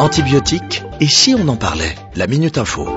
[0.00, 2.88] Antibiotiques, et si on en parlait La Minute Info.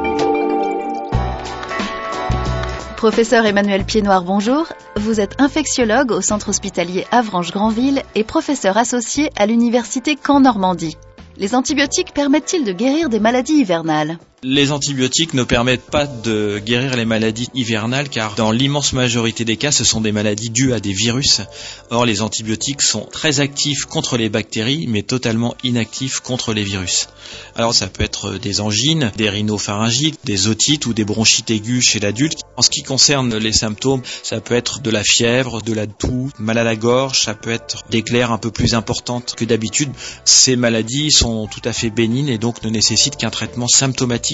[2.95, 4.71] Professeur Emmanuel Piednoir, bonjour.
[4.95, 10.95] Vous êtes infectiologue au centre hospitalier Avranches-Granville et professeur associé à l'université Caen-Normandie.
[11.35, 14.17] Les antibiotiques permettent-ils de guérir des maladies hivernales?
[14.43, 19.55] Les antibiotiques ne permettent pas de guérir les maladies hivernales car dans l'immense majorité des
[19.55, 21.41] cas, ce sont des maladies dues à des virus.
[21.89, 27.07] Or, les antibiotiques sont très actifs contre les bactéries mais totalement inactifs contre les virus.
[27.55, 31.99] Alors, ça peut être des angines, des rhinopharyngites, des otites ou des bronchites aiguës chez
[31.99, 32.41] l'adulte.
[32.57, 36.29] En ce qui concerne les symptômes, ça peut être de la fièvre, de la toux,
[36.37, 39.91] mal à la gorge, ça peut être des clairs un peu plus importantes que d'habitude.
[40.25, 44.32] Ces maladies sont tout à fait bénignes et donc ne nécessitent qu'un traitement symptomatique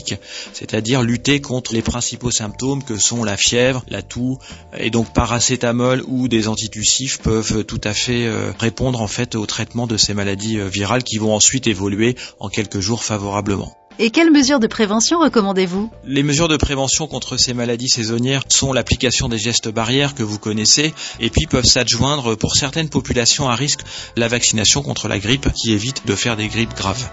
[0.53, 4.37] c'est-à-dire lutter contre les principaux symptômes que sont la fièvre, la toux,
[4.77, 9.45] et donc paracétamol ou des antitussifs peuvent tout à fait euh, répondre en fait au
[9.45, 13.75] traitement de ces maladies euh, virales qui vont ensuite évoluer en quelques jours favorablement.
[14.01, 15.91] Et quelles mesures de prévention recommandez-vous?
[16.05, 20.39] Les mesures de prévention contre ces maladies saisonnières sont l'application des gestes barrières que vous
[20.39, 23.81] connaissez et puis peuvent s'adjoindre pour certaines populations à risque
[24.15, 27.09] la vaccination contre la grippe qui évite de faire des grippes graves.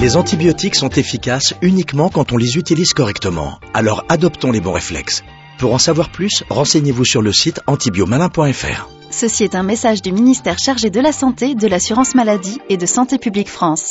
[0.00, 3.58] Les antibiotiques sont efficaces uniquement quand on les utilise correctement.
[3.74, 5.24] Alors adoptons les bons réflexes.
[5.58, 8.88] Pour en savoir plus, renseignez-vous sur le site antibiomalin.fr.
[9.10, 12.86] Ceci est un message du ministère chargé de la Santé, de l'Assurance Maladie et de
[12.86, 13.86] Santé publique France.